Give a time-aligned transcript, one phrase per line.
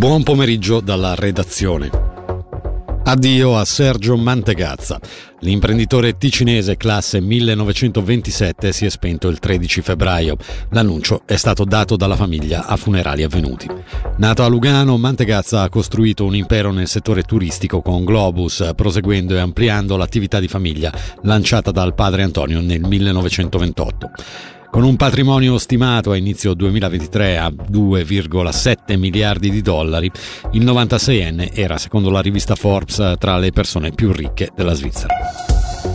[0.00, 1.90] Buon pomeriggio dalla redazione.
[3.04, 4.98] Addio a Sergio Mantegazza.
[5.40, 10.38] L'imprenditore ticinese classe 1927 si è spento il 13 febbraio.
[10.70, 13.68] L'annuncio è stato dato dalla famiglia a funerali avvenuti.
[14.16, 19.40] Nato a Lugano, Mantegazza ha costruito un impero nel settore turistico con Globus, proseguendo e
[19.40, 20.90] ampliando l'attività di famiglia
[21.24, 24.10] lanciata dal padre Antonio nel 1928.
[24.70, 30.08] Con un patrimonio stimato a inizio 2023 a 2,7 miliardi di dollari,
[30.52, 35.49] il 96enne era, secondo la rivista Forbes, tra le persone più ricche della Svizzera.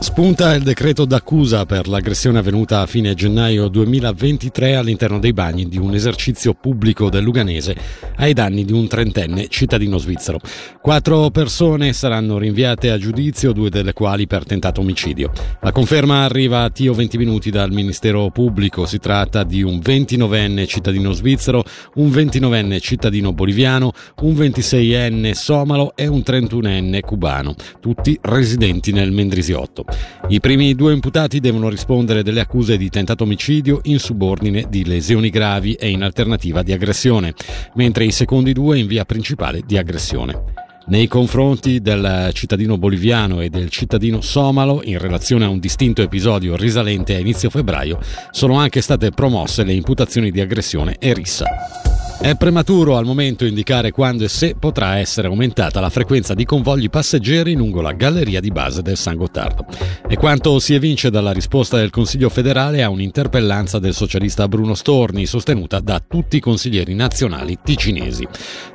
[0.00, 5.76] Spunta il decreto d'accusa per l'aggressione avvenuta a fine gennaio 2023 all'interno dei bagni di
[5.76, 7.76] un esercizio pubblico del Luganese
[8.14, 10.38] ai danni di un trentenne cittadino svizzero.
[10.80, 15.32] Quattro persone saranno rinviate a giudizio, due delle quali per tentato omicidio.
[15.62, 18.86] La conferma arriva a Tio 20 minuti dal Ministero Pubblico.
[18.86, 23.90] Si tratta di un 29enne cittadino svizzero, un 29enne cittadino boliviano,
[24.20, 29.86] un 26enne somalo e un 31enne cubano, tutti residenti nel Mendrisiotto.
[30.28, 35.30] I primi due imputati devono rispondere delle accuse di tentato omicidio in subordine di lesioni
[35.30, 37.34] gravi e in alternativa di aggressione,
[37.74, 43.48] mentre i secondi due in via principale di aggressione nei confronti del cittadino boliviano e
[43.50, 47.98] del cittadino somalo in relazione a un distinto episodio risalente a inizio febbraio
[48.30, 51.87] sono anche state promosse le imputazioni di aggressione e rissa.
[52.20, 56.90] È prematuro al momento indicare quando e se potrà essere aumentata la frequenza di convogli
[56.90, 59.64] passeggeri lungo la galleria di base del San Gottardo.
[60.08, 65.26] E quanto si evince dalla risposta del Consiglio federale a un'interpellanza del socialista Bruno Storni
[65.26, 68.26] sostenuta da tutti i consiglieri nazionali ticinesi.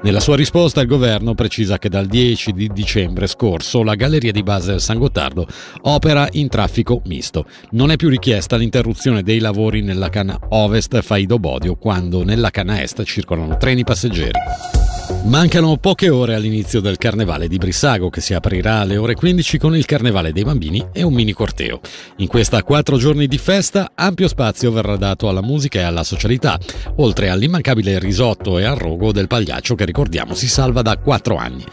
[0.04, 4.42] Nella sua risposta il governo precisa che dal 10 di dicembre scorso la galleria di
[4.42, 5.46] base del San Gottardo
[5.82, 7.46] opera in traffico misto.
[7.72, 12.82] Non è più richiesta l'interruzione dei lavori nella canna ovest Faido Bodio quando nella canna
[12.82, 14.83] est circolano circolano treni passeggeri.
[15.26, 19.76] Mancano poche ore all'inizio del Carnevale di Brissago che si aprirà alle ore 15 con
[19.76, 21.80] il Carnevale dei bambini e un mini corteo.
[22.18, 26.60] In questa quattro giorni di festa ampio spazio verrà dato alla musica e alla socialità,
[26.98, 31.64] oltre all'immancabile risotto e al rogo del pagliaccio che ricordiamo si salva da quattro anni.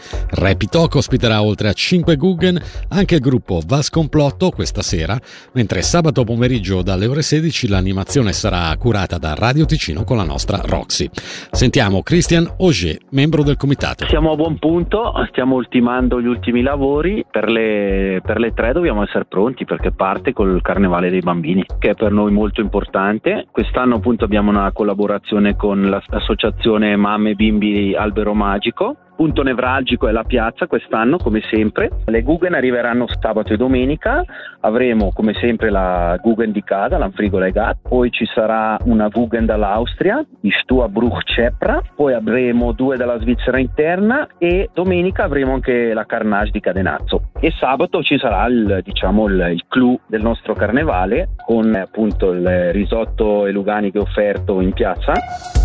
[0.69, 5.19] Talk ospiterà oltre a 5 Guggen anche il gruppo Vas Complotto questa sera,
[5.53, 10.61] mentre sabato pomeriggio dalle ore 16 l'animazione sarà curata da Radio Ticino con la nostra
[10.63, 11.09] Roxy.
[11.51, 14.05] Sentiamo Christian Auger, membro del comitato.
[14.07, 19.03] Siamo a buon punto, stiamo ultimando gli ultimi lavori, per le, per le tre dobbiamo
[19.03, 23.47] essere pronti perché parte col Carnevale dei Bambini, che è per noi molto importante.
[23.51, 30.23] Quest'anno appunto abbiamo una collaborazione con l'associazione Mamme Bimbi Albero Magico punto nevralgico è la
[30.23, 31.91] piazza quest'anno, come sempre.
[32.05, 34.23] Le Guggen arriveranno sabato e domenica.
[34.61, 37.77] Avremo come sempre la Guggen di Cada, l'Anfrigola e Gat.
[37.87, 41.83] Poi ci sarà una Guggen dall'Austria, di Stua Bruch Cepra.
[41.95, 47.25] Poi avremo due dalla Svizzera interna e domenica avremo anche la Carnage di Cadenazzo.
[47.39, 52.71] E sabato ci sarà il, diciamo, il, il clou del nostro carnevale con appunto il
[52.71, 55.60] risotto e Lugani che ho offerto in piazza.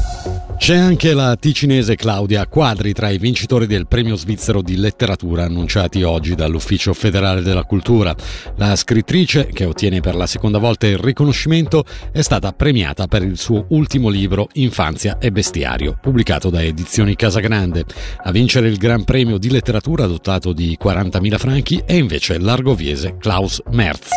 [0.66, 6.02] C'è anche la ticinese Claudia Quadri tra i vincitori del premio svizzero di letteratura annunciati
[6.02, 8.12] oggi dall'Ufficio federale della cultura.
[8.56, 13.38] La scrittrice, che ottiene per la seconda volta il riconoscimento, è stata premiata per il
[13.38, 17.84] suo ultimo libro Infanzia e bestiario, pubblicato da Edizioni Casagrande.
[18.24, 23.62] A vincere il Gran Premio di letteratura dotato di 40.000 franchi è invece l'argoviese Klaus
[23.70, 24.08] Merz.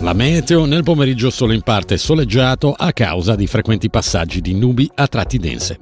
[0.00, 4.90] La meteo nel pomeriggio solo in parte soleggiato a causa di frequenti passaggi di nubi
[4.94, 5.78] a tratti dense.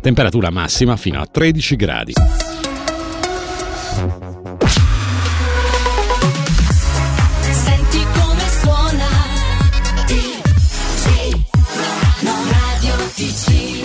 [0.00, 2.12] Temperatura massima fino a 13 gradi.